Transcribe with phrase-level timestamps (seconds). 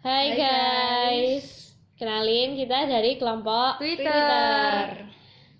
[0.00, 1.76] Hai Hai, guys.
[2.00, 5.04] Kenalin kita dari kelompok Twitter.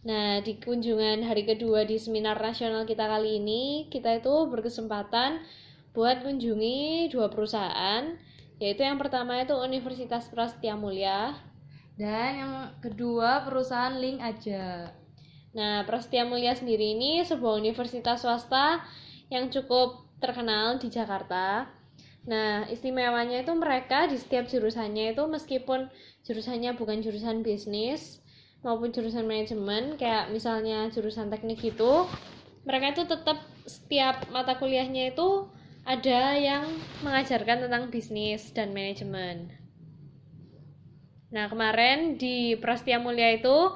[0.00, 5.44] Nah, di kunjungan hari kedua di seminar nasional kita kali ini, kita itu berkesempatan
[5.92, 8.16] buat kunjungi dua perusahaan,
[8.56, 11.36] yaitu yang pertama itu Universitas Prasetya Mulia.
[12.00, 14.88] Dan yang kedua perusahaan link aja.
[15.52, 18.88] Nah, Prasetya Mulia sendiri ini sebuah universitas swasta
[19.28, 21.76] yang cukup terkenal di Jakarta.
[22.28, 25.88] Nah, istimewanya itu mereka di setiap jurusannya itu meskipun
[26.28, 28.20] jurusannya bukan jurusan bisnis
[28.60, 32.04] maupun jurusan manajemen, kayak misalnya jurusan teknik itu,
[32.68, 35.48] mereka itu tetap setiap mata kuliahnya itu
[35.88, 36.68] ada yang
[37.00, 39.48] mengajarkan tentang bisnis dan manajemen.
[41.32, 43.72] Nah, kemarin di Prasetya Mulia itu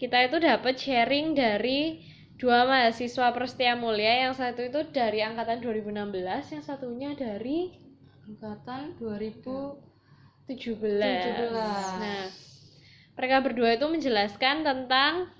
[0.00, 2.00] kita itu dapat sharing dari
[2.40, 7.81] dua mahasiswa Prasetya Mulia, yang satu itu dari angkatan 2016, yang satunya dari
[8.28, 9.92] Angkatan 2000
[10.50, 10.98] 17.
[10.98, 12.02] 17.
[12.02, 12.26] Nah,
[13.14, 15.30] mereka berdua itu menjelaskan tentang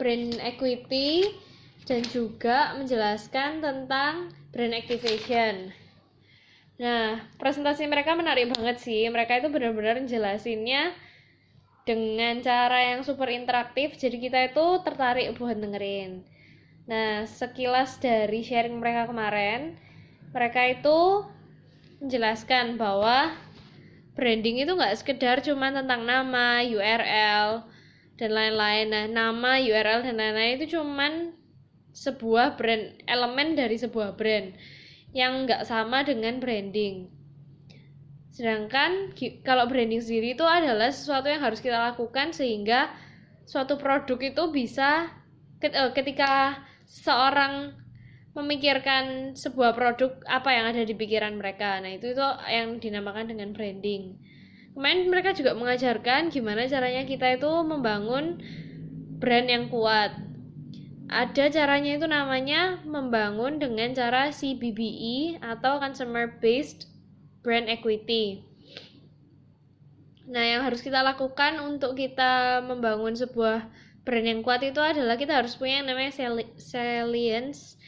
[0.00, 1.36] brand equity
[1.84, 5.70] dan juga menjelaskan tentang brand activation.
[6.76, 9.08] Nah, presentasi mereka menarik banget sih.
[9.08, 10.92] Mereka itu benar-benar jelasinnya
[11.88, 13.96] dengan cara yang super interaktif.
[13.96, 16.24] Jadi kita itu tertarik buat dengerin.
[16.88, 19.78] Nah, sekilas dari sharing mereka kemarin,
[20.34, 21.24] mereka itu
[22.00, 23.32] menjelaskan bahwa
[24.16, 27.64] branding itu nggak sekedar cuma tentang nama, URL,
[28.16, 28.86] dan lain-lain.
[28.88, 31.36] Nah, nama, URL, dan lain-lain itu cuman
[31.96, 34.52] sebuah brand, elemen dari sebuah brand
[35.16, 37.08] yang nggak sama dengan branding.
[38.36, 42.92] Sedangkan kalau branding sendiri itu adalah sesuatu yang harus kita lakukan sehingga
[43.48, 45.08] suatu produk itu bisa
[45.64, 47.72] eh, ketika seorang
[48.36, 51.80] memikirkan sebuah produk apa yang ada di pikiran mereka.
[51.80, 54.20] Nah, itu itu yang dinamakan dengan branding.
[54.76, 58.36] Kemarin mereka juga mengajarkan gimana caranya kita itu membangun
[59.16, 60.12] brand yang kuat.
[61.08, 66.92] Ada caranya itu namanya membangun dengan cara CBBE atau Consumer Based
[67.40, 68.44] Brand Equity.
[70.28, 73.70] Nah, yang harus kita lakukan untuk kita membangun sebuah
[74.02, 77.78] brand yang kuat itu adalah kita harus punya yang namanya sali- salience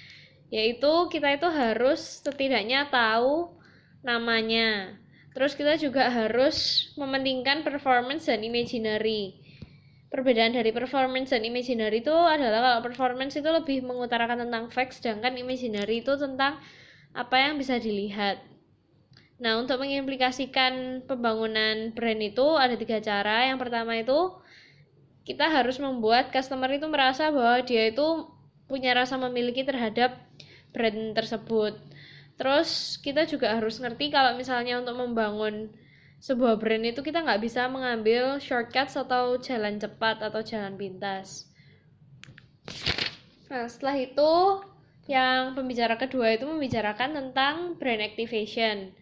[0.48, 3.52] yaitu kita itu harus setidaknya tahu
[4.00, 4.96] namanya.
[5.36, 9.38] Terus kita juga harus mementingkan performance dan imaginary.
[10.08, 15.36] Perbedaan dari performance dan imaginary itu adalah kalau performance itu lebih mengutarakan tentang facts, sedangkan
[15.36, 16.56] imaginary itu tentang
[17.12, 18.40] apa yang bisa dilihat.
[19.38, 23.46] Nah, untuk mengimplikasikan pembangunan brand itu ada tiga cara.
[23.46, 24.34] Yang pertama itu
[25.22, 28.32] kita harus membuat customer itu merasa bahwa dia itu
[28.66, 30.27] punya rasa memiliki terhadap
[30.72, 31.74] brand tersebut.
[32.38, 35.74] Terus kita juga harus ngerti kalau misalnya untuk membangun
[36.18, 41.46] sebuah brand itu kita nggak bisa mengambil shortcuts atau jalan cepat atau jalan pintas.
[43.50, 44.32] Nah setelah itu
[45.08, 48.92] yang pembicara kedua itu membicarakan tentang brand activation.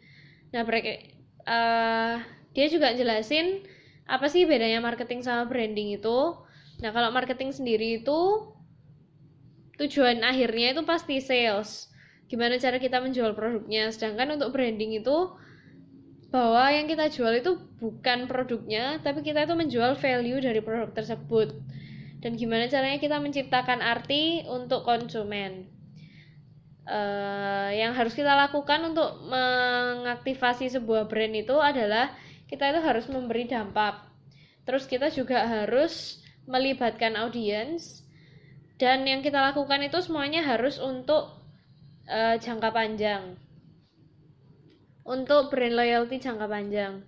[0.54, 2.14] Nah eh,
[2.56, 3.64] dia juga jelasin
[4.06, 6.36] apa sih bedanya marketing sama branding itu.
[6.80, 8.48] Nah kalau marketing sendiri itu
[9.76, 11.88] tujuan akhirnya itu pasti sales.
[12.26, 13.92] Gimana cara kita menjual produknya.
[13.92, 15.36] Sedangkan untuk branding itu
[16.34, 21.54] bahwa yang kita jual itu bukan produknya, tapi kita itu menjual value dari produk tersebut.
[22.18, 25.70] Dan gimana caranya kita menciptakan arti untuk konsumen.
[26.86, 32.14] Eh, yang harus kita lakukan untuk mengaktifasi sebuah brand itu adalah
[32.46, 34.06] kita itu harus memberi dampak.
[34.62, 38.05] Terus kita juga harus melibatkan audiens
[38.76, 41.32] dan yang kita lakukan itu semuanya harus untuk
[42.04, 43.40] eh, jangka panjang.
[45.06, 47.00] Untuk brand loyalty jangka panjang.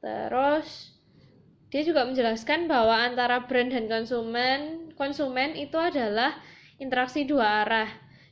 [0.00, 0.96] Terus
[1.68, 6.40] dia juga menjelaskan bahwa antara brand dan konsumen konsumen itu adalah
[6.80, 7.90] interaksi dua arah.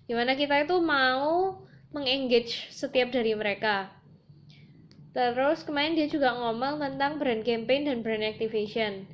[0.09, 1.61] Di mana kita itu mau
[1.93, 3.93] mengengage setiap dari mereka.
[5.13, 9.05] Terus kemarin dia juga ngomong tentang brand campaign dan brand activation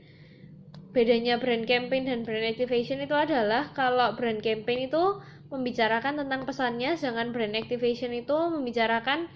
[0.99, 6.99] bedanya brand campaign dan brand activation itu adalah kalau brand campaign itu membicarakan tentang pesannya
[6.99, 9.31] sedangkan brand activation itu membicarakan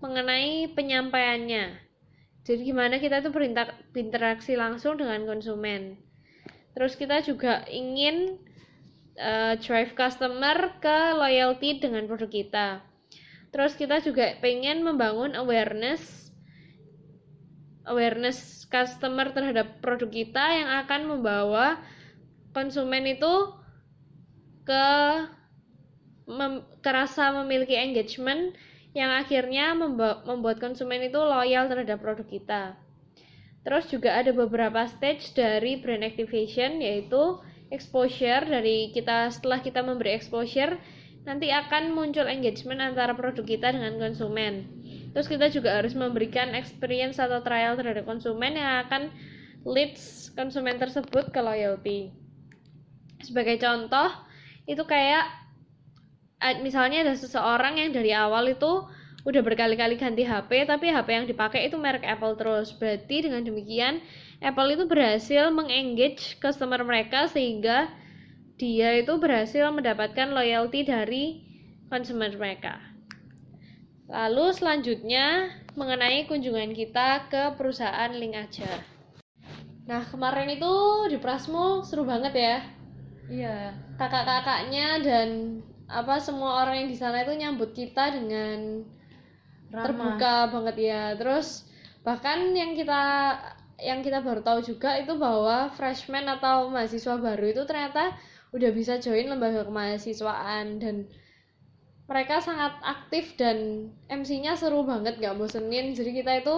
[0.00, 1.76] mengenai penyampaiannya.
[2.48, 3.28] Jadi gimana kita itu
[3.92, 6.00] berinteraksi langsung dengan konsumen.
[6.72, 8.40] Terus kita juga ingin
[9.20, 12.68] eh, drive customer ke loyalty dengan produk kita.
[13.52, 16.21] Terus kita juga pengen membangun awareness
[17.86, 21.82] awareness customer terhadap produk kita yang akan membawa
[22.54, 23.34] konsumen itu
[24.62, 24.88] ke
[26.30, 28.54] mem- kerasa memiliki engagement
[28.92, 32.62] yang akhirnya membuat konsumen itu loyal terhadap produk kita.
[33.62, 37.40] Terus juga ada beberapa stage dari brand activation yaitu
[37.72, 40.76] exposure dari kita setelah kita memberi exposure
[41.22, 44.81] nanti akan muncul engagement antara produk kita dengan konsumen.
[45.12, 49.12] Terus kita juga harus memberikan experience atau trial terhadap konsumen yang akan
[49.68, 52.10] leads konsumen tersebut ke loyalty.
[53.22, 54.08] Sebagai contoh,
[54.66, 55.28] itu kayak
[56.64, 58.88] misalnya ada seseorang yang dari awal itu
[59.22, 62.74] udah berkali-kali ganti HP tapi HP yang dipakai itu merek Apple terus.
[62.74, 64.02] Berarti dengan demikian
[64.42, 67.86] Apple itu berhasil mengengage customer mereka sehingga
[68.58, 71.46] dia itu berhasil mendapatkan loyalty dari
[71.86, 72.91] konsumen mereka.
[74.12, 78.84] Lalu selanjutnya mengenai kunjungan kita ke perusahaan Link aja.
[79.88, 80.72] Nah, kemarin itu
[81.08, 82.56] di Prasmo seru banget ya.
[83.32, 83.72] Iya.
[83.96, 85.28] Kakak-kakaknya dan
[85.88, 88.84] apa semua orang yang di sana itu nyambut kita dengan
[89.72, 89.80] Ramah.
[89.80, 91.02] terbuka banget ya.
[91.16, 91.64] Terus
[92.04, 93.00] bahkan yang kita
[93.80, 98.12] yang kita baru tahu juga itu bahwa freshman atau mahasiswa baru itu ternyata
[98.52, 101.08] udah bisa join lembaga kemahasiswaan dan
[102.12, 103.56] mereka sangat aktif dan
[104.06, 106.56] MC-nya seru banget nggak bosenin jadi kita itu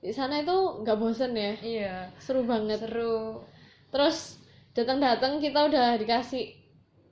[0.00, 0.50] di sana itu
[0.82, 1.96] nggak bosen ya Iya.
[2.18, 3.38] seru banget Seru.
[3.88, 4.42] terus
[4.72, 6.58] datang-datang kita udah dikasih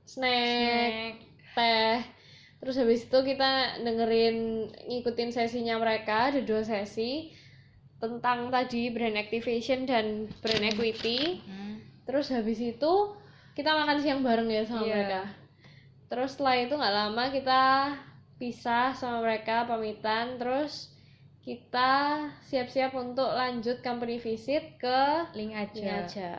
[0.04, 1.14] snack, Snack.
[1.54, 1.98] teh
[2.58, 4.36] terus habis itu kita dengerin
[4.84, 7.30] ngikutin sesinya mereka ada dua sesi
[7.96, 11.78] tentang tadi brand activation dan brand equity Hmm.
[12.02, 12.92] terus habis itu
[13.52, 14.94] kita makan siang bareng ya sama Iya.
[14.96, 15.22] mereka
[16.08, 17.62] terus setelah itu nggak lama kita
[18.40, 20.92] pisah sama mereka pamitan terus
[21.44, 25.00] kita siap-siap untuk lanjut company visit ke
[25.32, 25.72] Link aja.
[25.72, 26.30] Link aja.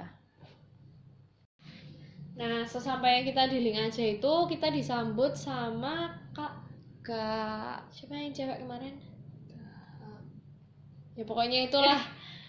[2.40, 6.56] Nah, sesampainya kita di link aja itu kita disambut sama Kak
[7.04, 7.90] Kak.
[7.92, 8.96] siapa yang cewek kemarin?
[11.20, 12.00] Ya pokoknya itulah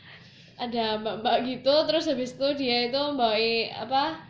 [0.63, 4.30] ada mbak-mbak gitu terus habis itu dia itu bawain apa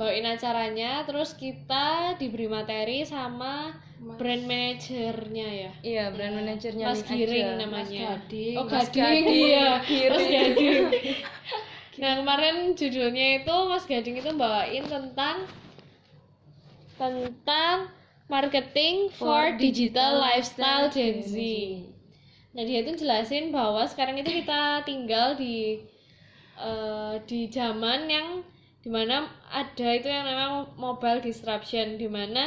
[0.00, 7.04] bawain acaranya terus kita diberi materi sama Mas- brand manajernya ya Iya, brand manajernya Mas
[7.04, 7.60] Giring aja.
[7.60, 8.54] namanya Mas Gading.
[8.56, 9.28] oh Mas Gading, Gading.
[9.28, 10.08] iya Giring.
[10.10, 10.84] Mas Gading
[12.00, 15.44] nah kemarin judulnya itu Mas Gading itu bawain tentang
[16.96, 17.92] tentang
[18.26, 21.34] marketing for, digital lifestyle Gen Z.
[22.52, 25.80] Nah dia itu jelasin bahwa sekarang itu kita tinggal di
[26.56, 28.28] eh, di zaman yang
[28.84, 32.44] di mana ada itu yang namanya mobile disruption di mana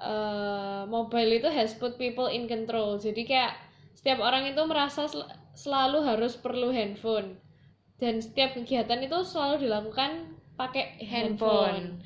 [0.00, 2.90] eh, mobile itu has put people in control.
[3.00, 3.52] Jadi kayak
[3.96, 7.28] setiap orang itu merasa sel- selalu harus perlu handphone.
[8.00, 10.10] Dan setiap kegiatan itu selalu dilakukan
[10.60, 12.04] pakai handphone.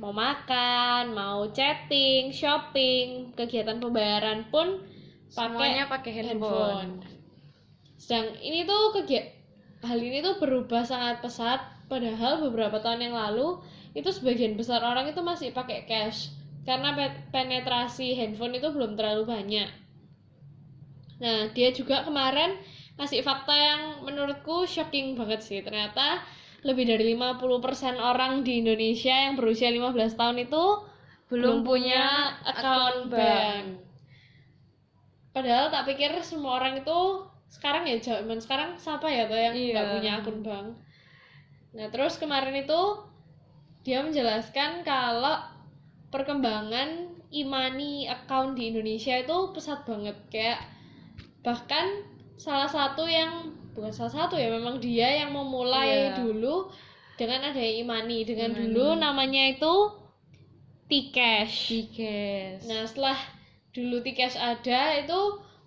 [0.00, 4.68] Mau makan mau chatting shopping kegiatan pembayaran pun
[5.28, 6.90] Semuanya pakai pakai handphone.
[8.00, 9.30] sedang ini tuh kegiatan
[9.88, 11.60] hal ini tuh berubah sangat pesat
[11.92, 13.48] padahal beberapa tahun yang lalu
[13.98, 16.18] itu sebagian besar orang itu masih pakai cash
[16.68, 19.68] karena pe- penetrasi handphone itu belum terlalu banyak
[21.24, 22.50] nah dia juga kemarin
[22.98, 26.06] ngasih fakta yang menurutku shocking banget sih ternyata
[26.68, 30.64] lebih dari 50% orang di Indonesia yang berusia 15 tahun itu
[31.30, 32.02] Belum punya
[32.52, 33.64] account akun bank.
[35.34, 36.98] Padahal tak pikir semua orang itu
[37.54, 39.72] sekarang ya zaman sekarang siapa ya tuh yang Iya.
[39.74, 40.66] nggak punya akun bank.
[41.70, 42.80] Nah terus kemarin itu
[43.80, 45.40] dia menjelaskan kalau
[46.10, 50.58] perkembangan e-money account di Indonesia itu pesat banget kayak
[51.40, 52.02] bahkan
[52.34, 56.18] salah satu yang bukan salah satu ya memang dia yang memulai Iya.
[56.18, 56.68] dulu
[57.14, 58.66] dengan ada e-money dengan E-money.
[58.74, 59.74] dulu namanya itu
[60.90, 61.70] T-Cash.
[61.70, 62.66] Tikes.
[62.66, 63.14] Nah, setelah
[63.70, 65.20] dulu Tcash ada itu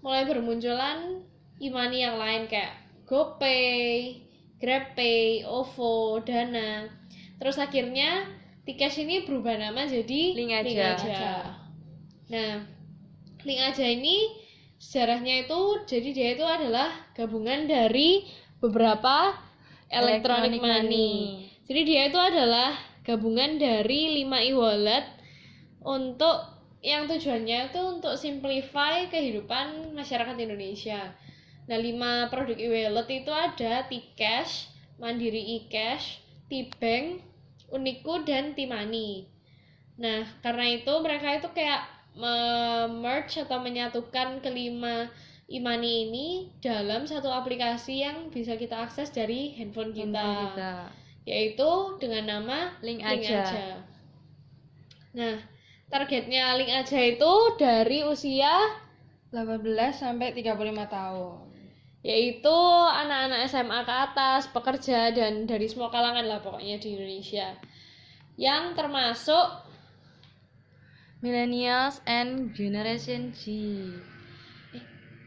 [0.03, 1.23] mulai bermunculan
[1.63, 2.75] e-money yang lain kayak
[3.07, 4.19] GoPay,
[4.63, 6.87] GrabPay, OVO, Dana.
[7.35, 8.23] Terus akhirnya
[8.63, 10.95] Tcash ini berubah nama jadi Link aja.
[12.31, 12.63] Nah,
[13.43, 14.31] Link aja ini
[14.79, 18.23] sejarahnya itu jadi dia itu adalah gabungan dari
[18.63, 19.35] beberapa
[19.91, 20.79] electronic, Electronic money.
[20.79, 21.11] money.
[21.67, 22.71] Jadi dia itu adalah
[23.03, 25.05] gabungan dari 5 e-wallet
[25.83, 26.39] untuk
[26.79, 31.11] yang tujuannya itu untuk simplify kehidupan masyarakat Indonesia.
[31.63, 34.67] Nah, 5 produk e-wallet itu ada Tcash,
[34.99, 36.19] Mandiri eCash,
[36.51, 37.23] T-Bank,
[37.71, 39.25] Uniku dan T-Money.
[39.97, 41.87] Nah, karena itu mereka itu kayak
[42.99, 45.09] merge atau menyatukan kelima
[45.49, 46.27] e-money ini
[46.61, 50.73] dalam satu aplikasi yang bisa kita akses dari handphone kita, Handphone kita.
[51.25, 53.41] yaitu dengan nama Link Link aja.
[53.43, 53.67] aja.
[55.13, 55.37] Nah,
[55.93, 58.81] targetnya link aja itu dari usia
[59.29, 61.52] 18 sampai 35 tahun.
[62.03, 62.57] Yaitu
[62.91, 67.55] anak-anak SMA ke atas, pekerja dan dari semua kalangan lah pokoknya di Indonesia.
[68.35, 69.47] Yang termasuk
[71.23, 73.43] Millennials and Generation G.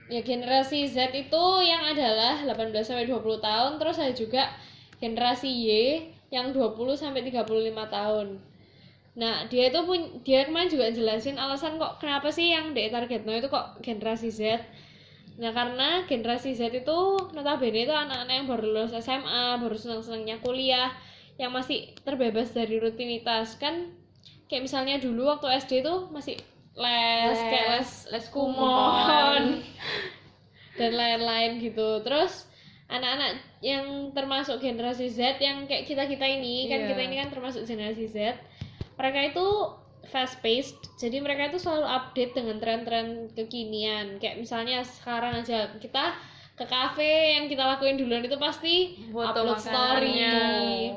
[0.06, 4.52] ya generasi Z itu yang adalah 18 sampai 20 tahun, terus ada juga
[5.00, 5.66] generasi Y
[6.28, 7.49] yang 20 sampai 35
[7.88, 8.38] tahun.
[9.16, 13.33] Nah, dia itu pun dia kemarin juga jelasin alasan kok kenapa sih yang di targetno
[13.33, 14.61] itu kok generasi Z.
[15.37, 16.99] Nah, karena generasi Z itu
[17.37, 20.88] notabene itu anak-anak yang baru lulus SMA, baru senang-senangnya kuliah,
[21.37, 23.93] yang masih terbebas dari rutinitas kan
[24.49, 26.40] kayak misalnya dulu waktu SD itu masih
[26.76, 29.61] les, kayak les les kumon
[30.81, 32.00] dan lain-lain gitu.
[32.00, 32.49] Terus
[32.88, 36.88] anak-anak yang termasuk generasi Z yang kayak kita-kita ini, kan Iya.
[36.95, 38.40] kita ini kan termasuk generasi Z.
[38.97, 39.47] Mereka itu
[40.09, 40.77] fast paced.
[40.97, 44.19] Jadi mereka itu selalu update dengan tren-tren kekinian.
[44.23, 46.17] Kayak misalnya sekarang aja kita
[46.57, 50.95] ke kafe yang kita lakuin duluan itu pasti Foto upload story.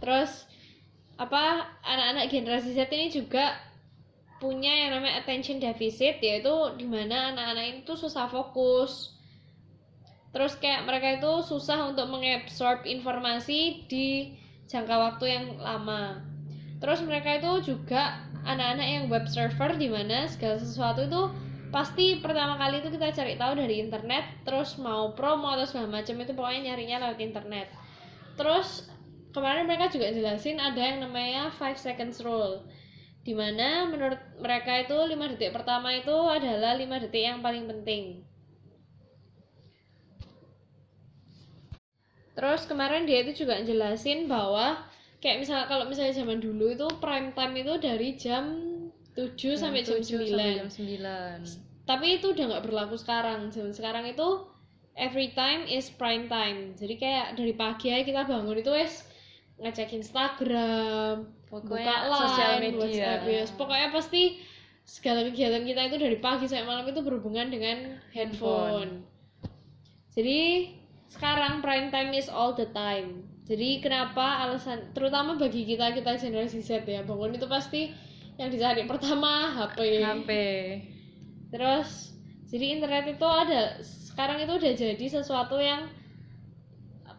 [0.00, 0.48] Terus
[1.14, 3.54] apa anak-anak generasi Z ini juga
[4.42, 9.14] punya yang namanya attention deficit yaitu di mana anak-anak ini tuh susah fokus
[10.34, 14.34] terus kayak mereka itu susah untuk mengabsorb informasi di
[14.66, 16.18] jangka waktu yang lama
[16.84, 21.32] terus mereka itu juga anak-anak yang web server di mana segala sesuatu itu
[21.72, 26.20] pasti pertama kali itu kita cari tahu dari internet terus mau promo atau segala macam
[26.20, 27.72] itu pokoknya nyarinya lewat internet.
[28.36, 28.84] Terus
[29.32, 32.68] kemarin mereka juga jelasin ada yang namanya 5 seconds rule
[33.24, 38.28] di mana menurut mereka itu 5 detik pertama itu adalah 5 detik yang paling penting.
[42.36, 44.84] Terus kemarin dia itu juga jelasin bahwa
[45.24, 48.44] kayak misalnya kalau misalnya zaman dulu itu prime time itu dari jam
[49.16, 51.88] 7 sampai jam 7 9 sampai jam 9.
[51.88, 54.44] tapi itu udah nggak berlaku sekarang zaman sekarang itu
[55.00, 59.08] every time is prime time jadi kayak dari pagi aja kita bangun itu wes
[59.64, 62.78] ngecek Instagram Pokoknya buka line, sosial media.
[62.82, 63.48] WhatsApp, yes.
[63.54, 64.22] pokoknya pasti
[64.84, 69.06] segala kegiatan kita itu dari pagi sampai malam itu berhubungan dengan handphone.
[70.18, 70.74] Jadi
[71.14, 73.22] sekarang prime time is all the time.
[73.44, 77.92] Jadi kenapa alasan terutama bagi kita kita generasi Z ya bangun itu pasti
[78.40, 80.00] yang dicari pertama HP.
[80.00, 80.30] HP.
[81.52, 82.16] Terus
[82.48, 85.92] jadi internet itu ada sekarang itu udah jadi sesuatu yang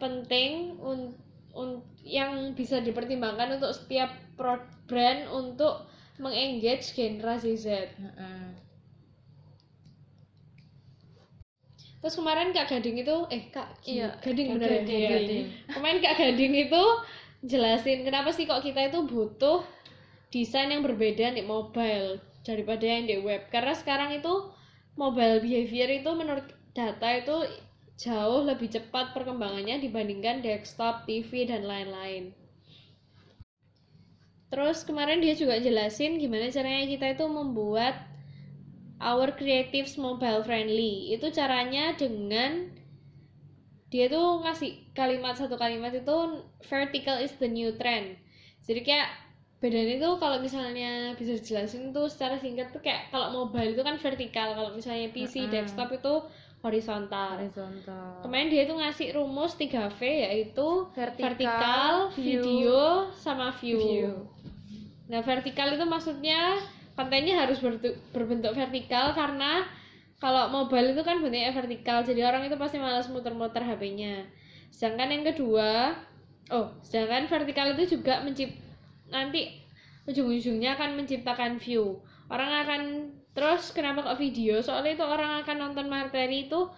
[0.01, 1.13] penting un,
[1.53, 4.11] un- yang bisa dipertimbangkan untuk setiap
[4.89, 7.93] brand untuk mengengage generasi Z.
[7.95, 8.45] Heeh.
[12.05, 14.81] Terus kemarin Kak Gading itu eh Kak Iya, Gading bener ya?
[14.85, 15.09] Gading, Iya.
[15.09, 15.45] Gading.
[15.73, 16.83] Kemarin Kak Gading itu
[17.41, 19.65] jelasin kenapa sih kok kita itu butuh
[20.29, 23.49] desain yang berbeda di mobile daripada yang di web.
[23.49, 24.53] Karena sekarang itu
[25.01, 26.45] mobile behavior itu menurut
[26.77, 27.35] data itu
[27.97, 32.37] jauh lebih cepat perkembangannya dibandingkan desktop, TV dan lain-lain.
[34.53, 37.97] Terus kemarin dia juga jelasin gimana caranya kita itu membuat
[38.99, 41.15] our creatives mobile friendly.
[41.15, 42.71] Itu caranya dengan
[43.93, 48.19] dia tuh ngasih kalimat satu kalimat itu vertical is the new trend.
[48.65, 49.07] Jadi kayak
[49.63, 53.95] bedanya itu kalau misalnya bisa dijelasin tuh secara singkat tuh kayak kalau mobile itu kan
[53.97, 55.53] vertikal, kalau misalnya PC Mm-mm.
[55.53, 56.13] desktop itu
[56.65, 57.37] horizontal.
[57.39, 58.25] Horizontal.
[58.25, 62.79] Kemarin dia tuh ngasih rumus 3V yaitu Vertikal, vertikal, view, video,
[63.13, 63.79] sama view.
[63.79, 64.09] view.
[65.05, 66.57] Nah, vertikal itu maksudnya
[66.95, 67.59] kontennya harus
[68.15, 69.67] berbentuk vertikal karena
[70.15, 74.23] kalau mobile itu kan bentuknya vertikal, jadi orang itu pasti malas muter-muter HP-nya.
[74.71, 75.91] Sedangkan yang kedua,
[76.49, 78.47] oh, sedangkan vertikal itu juga mencip
[79.11, 79.59] nanti
[80.07, 81.99] ujung-ujungnya akan menciptakan view.
[82.31, 82.81] Orang akan
[83.35, 84.63] terus kenapa kok video?
[84.63, 86.71] Soalnya itu orang akan nonton materi itu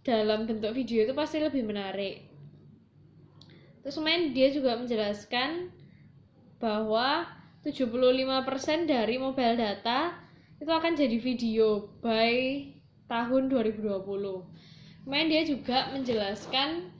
[0.00, 2.24] dalam bentuk video itu pasti lebih menarik.
[3.84, 5.70] Terus main dia juga menjelaskan
[6.56, 7.35] bahwa
[7.66, 10.14] 75% dari mobile data
[10.62, 12.62] itu akan jadi video by
[13.10, 14.06] tahun 2020.
[15.02, 16.94] Kemudian dia juga menjelaskan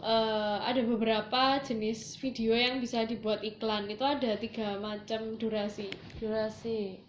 [0.00, 3.84] eh, ada beberapa jenis video yang bisa dibuat iklan.
[3.92, 5.92] Itu ada tiga macam durasi.
[6.16, 7.04] Durasi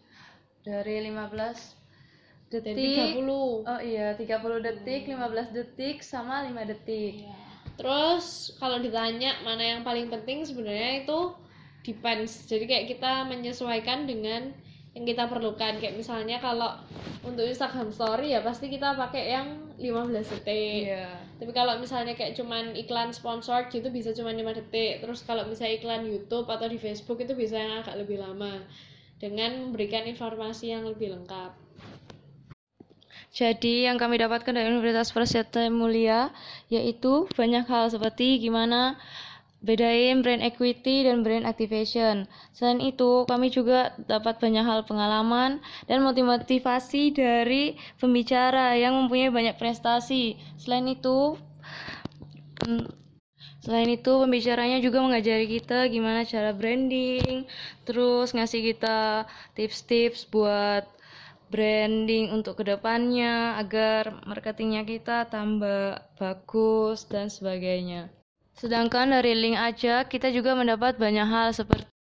[0.67, 1.31] dari 15
[2.51, 3.23] Dari detik.
[3.23, 3.71] 30.
[3.71, 7.23] Oh iya, 30 detik, 15 detik sama 5 detik.
[7.79, 11.44] Terus kalau ditanya mana yang paling penting sebenarnya itu
[11.85, 12.49] depends.
[12.49, 14.49] Jadi kayak kita menyesuaikan dengan
[14.97, 15.77] yang kita perlukan.
[15.77, 16.73] Kayak misalnya kalau
[17.21, 20.89] untuk Instagram story ya pasti kita pakai yang 15 detik.
[20.89, 21.21] Iya.
[21.37, 25.05] Tapi kalau misalnya kayak cuman iklan sponsor gitu bisa cuman 5 detik.
[25.05, 28.65] Terus kalau misalnya iklan YouTube atau di Facebook itu bisa yang agak lebih lama.
[29.15, 31.55] dengan memberikan informasi yang lebih lengkap.
[33.35, 36.31] Jadi yang kami dapatkan dari Universitas Prasetya Mulia
[36.71, 38.95] yaitu banyak hal seperti gimana
[39.65, 42.29] bedain brand equity dan brand activation.
[42.53, 47.63] Selain itu, kami juga dapat banyak hal pengalaman dan motivasi dari
[47.97, 50.37] pembicara yang mempunyai banyak prestasi.
[50.61, 51.35] Selain itu,
[52.69, 52.85] mm,
[53.65, 57.49] selain itu pembicaranya juga mengajari kita gimana cara branding,
[57.87, 59.25] terus ngasih kita
[59.57, 60.85] tips-tips buat
[61.53, 68.09] branding untuk ke depannya agar marketingnya kita tambah bagus dan sebagainya.
[68.55, 71.95] Sedangkan dari link aja kita juga mendapat banyak hal seperti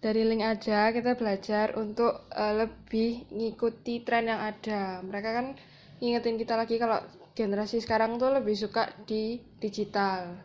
[0.00, 5.04] dari link aja kita belajar untuk uh, lebih ngikuti tren yang ada.
[5.04, 5.46] Mereka kan
[6.00, 7.04] ngingetin kita lagi kalau
[7.36, 10.40] generasi sekarang tuh lebih suka di digital.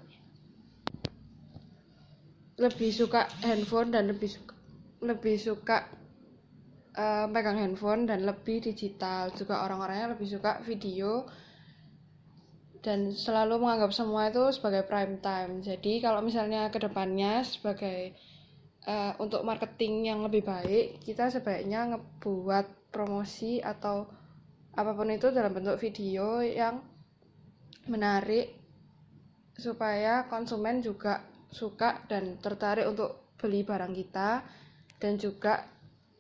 [2.60, 4.54] Lebih suka handphone dan lebih suka
[5.04, 5.88] lebih suka
[6.96, 11.28] uh, pegang handphone dan lebih digital juga orang-orangnya lebih suka video
[12.86, 15.66] dan selalu menganggap semua itu sebagai prime time.
[15.66, 18.14] Jadi kalau misalnya ke depannya sebagai
[18.86, 24.06] uh, untuk marketing yang lebih baik kita sebaiknya ngebuat promosi atau
[24.78, 26.78] apa pun itu dalam bentuk video yang
[27.90, 28.54] menarik
[29.58, 34.46] supaya konsumen juga suka dan tertarik untuk beli barang kita.
[35.02, 35.66] Dan juga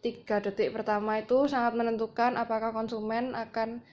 [0.01, 3.85] tiga detik pertama itu sangat menentukan apakah konsumen akan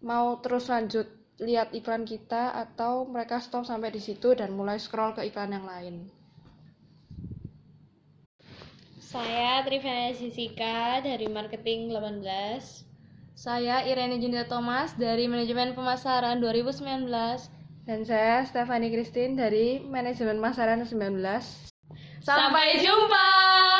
[0.00, 5.16] mau terus lanjut lihat iklan kita atau mereka stop sampai di situ dan mulai scroll
[5.16, 6.06] ke iklan yang lain.
[9.00, 12.86] Saya Trivana Jessica dari Marketing 18.
[13.34, 17.10] Saya Irene Jundia Thomas dari Manajemen Pemasaran 2019.
[17.88, 21.18] Dan saya Stefani Christine dari Manajemen Pemasaran 19.
[22.22, 23.79] Sampai jumpa!